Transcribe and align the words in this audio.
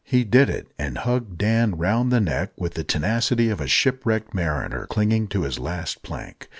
He 0.03 0.23
did 0.23 0.49
it, 0.49 0.71
and 0.79 0.97
hugged 0.97 1.37
Dan 1.37 1.77
round 1.77 2.11
the 2.11 2.19
neck 2.19 2.53
with 2.57 2.73
the 2.73 2.83
tenacity 2.83 3.51
of 3.51 3.61
a 3.61 3.67
shipwrecked 3.67 4.33
mariner 4.33 4.87
clinging 4.87 5.27
to 5.27 5.43
his 5.43 5.59
last 5.59 6.01
plank. 6.01 6.49